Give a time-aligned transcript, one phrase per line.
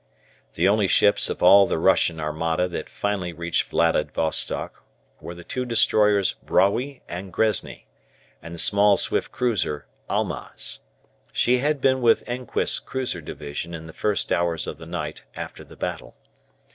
[0.55, 4.83] The only ships of all the Russian armada that finally reached Vladivostock
[5.19, 7.85] were the two destroyers "Brawy" and "Gresny,"
[8.41, 10.79] and the small swift cruiser "Almaz."
[11.31, 15.63] She had been with Enquist's cruiser division in the first hours of the night after
[15.63, 16.15] the battle.